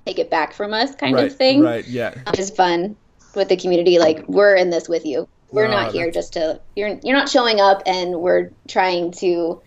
take 0.06 0.18
it 0.18 0.30
back 0.30 0.52
from 0.52 0.74
us 0.74 0.94
kind 0.94 1.14
right, 1.14 1.26
of 1.26 1.36
thing. 1.36 1.60
Right. 1.60 1.86
Yeah. 1.86 2.14
Is 2.36 2.50
fun 2.50 2.96
with 3.34 3.48
the 3.48 3.56
community. 3.56 3.98
Like 3.98 4.26
we're 4.28 4.56
in 4.56 4.70
this 4.70 4.88
with 4.88 5.06
you. 5.06 5.28
We're 5.50 5.68
No, 5.68 5.82
not 5.82 5.92
here 5.92 6.10
just 6.10 6.32
to. 6.34 6.60
You're 6.74 6.98
you're 7.02 7.16
not 7.16 7.28
showing 7.28 7.60
up 7.60 7.82
and 7.86 8.20
we're 8.20 8.50
trying 8.66 9.12
to, 9.12 9.62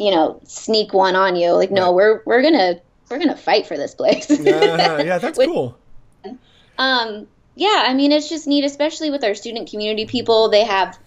you 0.00 0.10
know, 0.10 0.40
sneak 0.44 0.92
one 0.94 1.14
on 1.14 1.36
you. 1.36 1.52
Like 1.52 1.70
no, 1.70 1.86
Right. 1.88 1.94
we're 1.94 2.22
we're 2.24 2.42
gonna 2.42 2.80
we're 3.10 3.18
gonna 3.18 3.36
fight 3.36 3.66
for 3.66 3.76
this 3.76 3.94
place. 3.94 4.28
yeah, 4.40 5.02
yeah, 5.02 5.18
that's 5.18 5.38
Which- 5.38 5.48
cool. 5.48 5.76
Um, 6.78 7.26
yeah, 7.56 7.84
I 7.86 7.94
mean, 7.94 8.10
it's 8.12 8.28
just 8.28 8.46
neat, 8.46 8.64
especially 8.64 9.10
with 9.10 9.22
our 9.22 9.34
student 9.34 9.68
community 9.70 10.06
people. 10.06 10.48
They 10.48 10.64
have 10.64 10.98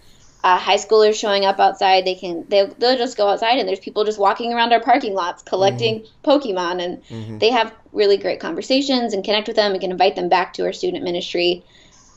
uh, 0.44 0.58
high 0.58 0.76
schoolers 0.76 1.14
showing 1.18 1.44
up 1.44 1.58
outside. 1.58 2.04
They 2.04 2.14
can 2.14 2.44
they'll, 2.48 2.68
they'll 2.78 2.96
just 2.96 3.16
go 3.16 3.28
outside 3.28 3.58
and 3.58 3.66
there's 3.68 3.80
people 3.80 4.04
just 4.04 4.18
walking 4.18 4.52
around 4.52 4.72
our 4.72 4.80
parking 4.80 5.14
lots 5.14 5.42
collecting 5.42 6.04
Pokemon, 6.22 6.80
and 7.10 7.40
they 7.40 7.50
have 7.50 7.72
really 7.92 8.16
great 8.16 8.38
conversations 8.40 9.12
and 9.14 9.24
connect 9.24 9.48
with 9.48 9.56
them. 9.56 9.72
and 9.72 9.80
can 9.80 9.90
invite 9.90 10.14
them 10.14 10.28
back 10.28 10.52
to 10.54 10.64
our 10.64 10.72
student 10.72 11.02
ministry. 11.02 11.64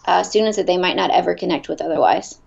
Uh, 0.08 0.24
students 0.24 0.56
that 0.56 0.66
they 0.66 0.78
might 0.78 0.96
not 0.96 1.12
ever 1.12 1.36
connect 1.36 1.68
with 1.68 1.82
otherwise. 1.82 2.40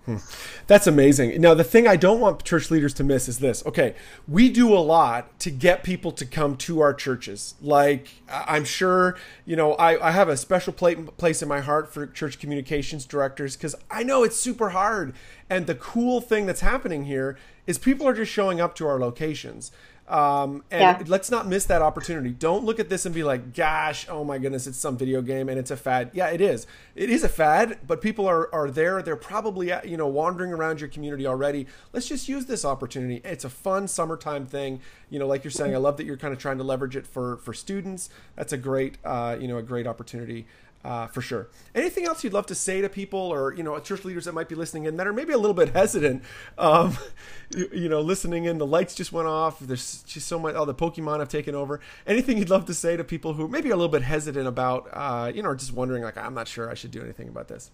That's 0.66 0.86
amazing. 0.86 1.38
Now, 1.42 1.52
the 1.52 1.62
thing 1.62 1.86
I 1.86 1.96
don't 1.96 2.18
want 2.18 2.42
church 2.42 2.70
leaders 2.70 2.94
to 2.94 3.04
miss 3.04 3.28
is 3.28 3.38
this. 3.38 3.64
Okay, 3.66 3.94
we 4.26 4.48
do 4.48 4.72
a 4.72 4.80
lot 4.80 5.38
to 5.40 5.50
get 5.50 5.82
people 5.82 6.10
to 6.12 6.24
come 6.24 6.56
to 6.56 6.80
our 6.80 6.94
churches. 6.94 7.54
Like, 7.60 8.08
I'm 8.30 8.64
sure, 8.64 9.16
you 9.44 9.56
know, 9.56 9.74
I, 9.74 10.08
I 10.08 10.12
have 10.12 10.30
a 10.30 10.38
special 10.38 10.72
pla- 10.72 10.94
place 11.18 11.42
in 11.42 11.48
my 11.48 11.60
heart 11.60 11.92
for 11.92 12.06
church 12.06 12.38
communications 12.38 13.04
directors 13.04 13.56
because 13.56 13.74
I 13.90 14.04
know 14.04 14.24
it's 14.24 14.36
super 14.40 14.70
hard. 14.70 15.12
And 15.50 15.66
the 15.66 15.74
cool 15.74 16.22
thing 16.22 16.46
that's 16.46 16.62
happening 16.62 17.04
here 17.04 17.36
is 17.66 17.76
people 17.76 18.08
are 18.08 18.14
just 18.14 18.32
showing 18.32 18.58
up 18.58 18.74
to 18.76 18.86
our 18.86 18.98
locations. 18.98 19.70
Um, 20.10 20.64
and 20.72 20.80
Yeah. 20.80 21.02
let's 21.06 21.30
not 21.30 21.46
miss 21.46 21.64
that 21.66 21.82
opportunity. 21.82 22.30
Don't 22.30 22.64
look 22.64 22.80
at 22.80 22.88
this 22.88 23.06
and 23.06 23.14
be 23.14 23.22
like, 23.22 23.54
gosh, 23.54 24.08
oh 24.08 24.24
my 24.24 24.38
goodness, 24.38 24.66
it's 24.66 24.76
some 24.76 24.96
video 24.96 25.22
game 25.22 25.48
and 25.48 25.56
it's 25.56 25.70
a 25.70 25.76
fad. 25.76 26.10
Yeah, 26.12 26.26
it 26.30 26.40
is. 26.40 26.66
It 26.96 27.10
is 27.10 27.22
a 27.22 27.28
fad, 27.28 27.78
but 27.86 28.00
people 28.00 28.26
are, 28.26 28.52
are 28.52 28.72
there. 28.72 29.02
They're 29.02 29.14
probably, 29.14 29.70
uh, 29.70 29.82
you 29.84 29.96
know, 29.96 30.08
wandering 30.08 30.52
around 30.52 30.80
your 30.80 30.88
community 30.88 31.28
already. 31.28 31.68
Let's 31.92 32.08
just 32.08 32.28
use 32.28 32.46
this 32.46 32.64
opportunity. 32.64 33.20
It's 33.24 33.44
a 33.44 33.50
fun 33.50 33.86
summertime 33.86 34.46
thing. 34.46 34.80
You 35.10 35.20
know, 35.20 35.28
like 35.28 35.44
you're 35.44 35.52
saying, 35.52 35.74
I 35.74 35.78
love 35.78 35.96
that 35.98 36.06
you're 36.06 36.16
kind 36.16 36.34
of 36.34 36.40
trying 36.40 36.58
to 36.58 36.64
leverage 36.64 36.96
it 36.96 37.06
for, 37.06 37.36
for 37.36 37.54
students. 37.54 38.10
That's 38.34 38.52
a 38.52 38.58
great, 38.58 38.98
uh, 39.04 39.36
you 39.40 39.46
know, 39.46 39.58
a 39.58 39.62
great 39.62 39.86
opportunity. 39.86 40.46
Uh, 40.82 41.06
for 41.08 41.20
sure. 41.20 41.48
Anything 41.74 42.06
else 42.06 42.24
you'd 42.24 42.32
love 42.32 42.46
to 42.46 42.54
say 42.54 42.80
to 42.80 42.88
people, 42.88 43.20
or 43.20 43.52
you 43.52 43.62
know, 43.62 43.78
church 43.80 44.02
leaders 44.02 44.24
that 44.24 44.32
might 44.32 44.48
be 44.48 44.54
listening 44.54 44.86
in 44.86 44.96
that 44.96 45.06
are 45.06 45.12
maybe 45.12 45.34
a 45.34 45.38
little 45.38 45.54
bit 45.54 45.74
hesitant? 45.74 46.22
Um, 46.56 46.96
you, 47.54 47.68
you 47.72 47.88
know, 47.90 48.00
listening 48.00 48.46
in, 48.46 48.56
the 48.56 48.66
lights 48.66 48.94
just 48.94 49.12
went 49.12 49.28
off. 49.28 49.60
There's 49.60 50.02
just 50.04 50.26
so 50.26 50.38
much. 50.38 50.54
All 50.54 50.64
the 50.64 50.74
Pokemon 50.74 51.18
have 51.18 51.28
taken 51.28 51.54
over. 51.54 51.80
Anything 52.06 52.38
you'd 52.38 52.48
love 52.48 52.64
to 52.64 52.74
say 52.74 52.96
to 52.96 53.04
people 53.04 53.34
who 53.34 53.46
maybe 53.46 53.68
a 53.68 53.76
little 53.76 53.90
bit 53.90 54.02
hesitant 54.02 54.48
about, 54.48 54.88
uh, 54.92 55.30
you 55.34 55.42
know, 55.42 55.54
just 55.54 55.74
wondering 55.74 56.02
like, 56.02 56.16
I'm 56.16 56.34
not 56.34 56.48
sure 56.48 56.70
I 56.70 56.74
should 56.74 56.92
do 56.92 57.02
anything 57.02 57.28
about 57.28 57.48
this. 57.48 57.70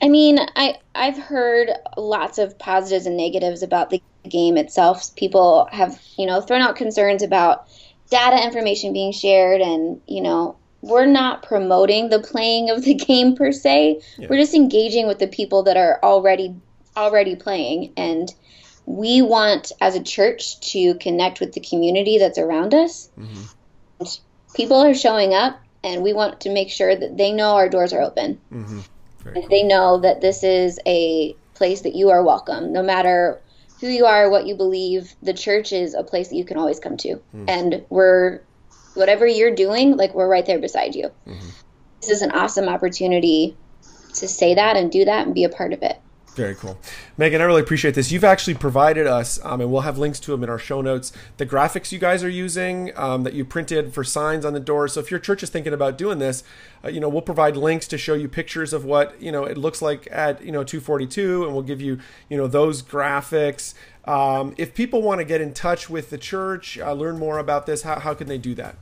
I 0.00 0.08
mean, 0.08 0.38
I 0.56 0.76
I've 0.94 1.18
heard 1.18 1.68
lots 1.98 2.38
of 2.38 2.58
positives 2.58 3.04
and 3.04 3.16
negatives 3.16 3.62
about 3.62 3.90
the 3.90 4.02
game 4.28 4.56
itself. 4.56 5.14
People 5.16 5.68
have, 5.70 6.00
you 6.16 6.24
know, 6.26 6.40
thrown 6.40 6.62
out 6.62 6.76
concerns 6.76 7.22
about 7.22 7.68
data 8.10 8.42
information 8.42 8.94
being 8.94 9.12
shared 9.12 9.60
and, 9.60 10.00
you 10.06 10.22
know, 10.22 10.56
we're 10.80 11.06
not 11.06 11.42
promoting 11.42 12.08
the 12.08 12.20
playing 12.20 12.70
of 12.70 12.84
the 12.84 12.94
game 13.08 13.36
per 13.36 13.52
se. 13.52 14.00
We're 14.18 14.38
just 14.38 14.54
engaging 14.54 15.06
with 15.06 15.18
the 15.18 15.26
people 15.26 15.64
that 15.64 15.76
are 15.76 15.98
already 16.02 16.54
already 16.96 17.36
playing. 17.36 17.92
And 17.96 18.32
we 18.86 19.22
want 19.22 19.72
as 19.80 19.94
a 19.94 20.02
church 20.02 20.60
to 20.72 20.94
connect 20.94 21.40
with 21.40 21.52
the 21.52 21.60
community 21.60 22.18
that's 22.18 22.38
around 22.38 22.74
us. 22.74 23.10
Mm-hmm. 23.18 23.42
And 24.00 24.18
People 24.54 24.78
are 24.78 24.94
showing 24.94 25.34
up 25.34 25.60
and 25.84 26.02
we 26.02 26.12
want 26.12 26.40
to 26.40 26.50
make 26.50 26.70
sure 26.70 26.94
that 26.94 27.16
they 27.16 27.32
know 27.32 27.54
our 27.54 27.68
doors 27.68 27.92
are 27.92 28.00
open. 28.00 28.40
Mm-hmm. 28.52 28.80
Very 29.22 29.40
cool. 29.40 29.48
they 29.48 29.62
know 29.62 29.98
that 30.00 30.20
this 30.20 30.42
is 30.42 30.80
a 30.86 31.36
place 31.54 31.82
that 31.82 31.94
you 31.94 32.10
are 32.10 32.22
welcome. 32.22 32.72
No 32.72 32.82
matter 32.82 33.40
who 33.80 33.88
you 33.88 34.06
are 34.06 34.30
what 34.30 34.46
you 34.46 34.56
believe 34.56 35.14
the 35.22 35.34
church 35.34 35.72
is 35.72 35.94
a 35.94 36.02
place 36.02 36.28
that 36.28 36.36
you 36.36 36.44
can 36.44 36.56
always 36.56 36.80
come 36.80 36.96
to. 36.98 37.20
Mm. 37.34 37.44
And 37.48 37.84
we're 37.90 38.40
whatever 38.98 39.26
you're 39.26 39.54
doing 39.54 39.96
like 39.96 40.14
we're 40.14 40.28
right 40.28 40.46
there 40.46 40.58
beside 40.58 40.94
you 40.94 41.10
this 42.00 42.10
is 42.10 42.22
an 42.22 42.30
awesome 42.32 42.68
opportunity 42.68 43.56
to 44.14 44.28
say 44.28 44.54
that 44.54 44.76
and 44.76 44.90
do 44.90 45.04
that 45.04 45.26
and 45.26 45.34
be 45.34 45.44
a 45.44 45.48
part 45.48 45.72
of 45.72 45.82
it 45.82 45.98
Very 46.38 46.54
cool. 46.54 46.78
Meagan, 47.16 47.40
I 47.40 47.44
really 47.46 47.62
appreciate 47.62 47.96
this. 47.96 48.12
You've 48.12 48.22
actually 48.22 48.54
provided 48.54 49.08
us, 49.08 49.40
um, 49.42 49.60
and 49.60 49.72
we'll 49.72 49.80
have 49.80 49.98
links 49.98 50.20
to 50.20 50.30
them 50.30 50.44
in 50.44 50.48
our 50.48 50.58
show 50.58 50.80
notes, 50.80 51.12
the 51.36 51.44
graphics 51.44 51.90
you 51.90 51.98
guys 51.98 52.22
are 52.22 52.28
using 52.28 52.96
um, 52.96 53.24
that 53.24 53.32
you 53.34 53.44
printed 53.44 53.92
for 53.92 54.04
signs 54.04 54.44
on 54.44 54.52
the 54.52 54.60
door. 54.60 54.86
So 54.86 55.00
if 55.00 55.10
your 55.10 55.18
church 55.18 55.42
is 55.42 55.50
thinking 55.50 55.72
about 55.72 55.98
doing 55.98 56.20
this, 56.20 56.44
uh, 56.84 56.90
you 56.90 57.00
know, 57.00 57.08
we'll 57.08 57.22
provide 57.22 57.56
links 57.56 57.88
to 57.88 57.98
show 57.98 58.14
you 58.14 58.28
pictures 58.28 58.72
of 58.72 58.84
what, 58.84 59.20
you 59.20 59.32
know, 59.32 59.42
it 59.42 59.58
looks 59.58 59.82
like 59.82 60.06
at, 60.12 60.40
you 60.44 60.52
know, 60.52 60.62
242, 60.62 61.42
and 61.42 61.54
we'll 61.54 61.64
give 61.64 61.80
you, 61.80 61.98
you 62.28 62.36
know, 62.36 62.46
those 62.46 62.84
graphics. 62.84 63.74
Um, 64.04 64.54
if 64.56 64.74
people 64.74 65.02
want 65.02 65.18
to 65.18 65.24
get 65.24 65.40
in 65.40 65.52
touch 65.52 65.90
with 65.90 66.10
the 66.10 66.18
church, 66.18 66.78
uh, 66.78 66.92
learn 66.92 67.18
more 67.18 67.38
about 67.38 67.66
this, 67.66 67.82
how, 67.82 67.98
how 67.98 68.14
can 68.14 68.28
they 68.28 68.38
do 68.38 68.54
that? 68.54 68.76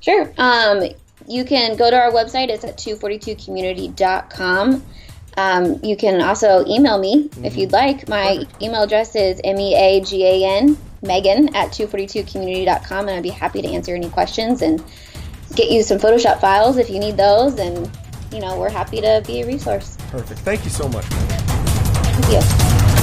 Sure. 0.00 0.32
Um, 0.38 0.84
you 1.26 1.44
can 1.44 1.76
go 1.76 1.90
to 1.90 1.96
our 1.96 2.12
website. 2.12 2.48
It's 2.48 2.64
at 2.64 2.78
242community.com. 2.78 4.82
Um, 5.36 5.80
you 5.82 5.96
can 5.96 6.22
also 6.22 6.64
email 6.66 6.98
me 6.98 7.28
if 7.42 7.56
you'd 7.56 7.72
like. 7.72 8.08
My 8.08 8.44
email 8.62 8.84
address 8.84 9.14
is 9.14 9.40
M-E-A-G-A-N, 9.44 10.78
Meagan, 11.02 11.54
at 11.54 11.70
242community.com, 11.70 13.08
and 13.08 13.16
I'd 13.16 13.22
be 13.22 13.28
happy 13.28 13.60
to 13.60 13.68
answer 13.68 13.94
any 13.94 14.08
questions 14.08 14.62
and 14.62 14.82
get 15.54 15.70
you 15.70 15.82
some 15.82 15.98
Photoshop 15.98 16.40
files 16.40 16.78
if 16.78 16.88
you 16.88 16.98
need 16.98 17.18
those. 17.18 17.58
And, 17.58 17.90
you 18.32 18.40
know, 18.40 18.58
we're 18.58 18.70
happy 18.70 19.02
to 19.02 19.22
be 19.26 19.42
a 19.42 19.46
resource. 19.46 19.98
Perfect. 20.10 20.40
Thank 20.40 20.64
you 20.64 20.70
so 20.70 20.88
much. 20.88 21.04
Thank 21.04 22.32
you. 22.32 22.65